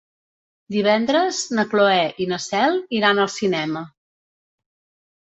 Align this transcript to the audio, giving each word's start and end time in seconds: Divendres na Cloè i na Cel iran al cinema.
Divendres 0.75 1.41
na 1.59 1.65
Cloè 1.73 1.99
i 2.25 2.25
na 2.31 2.39
Cel 2.45 2.79
iran 3.01 3.21
al 3.25 3.29
cinema. 3.33 3.83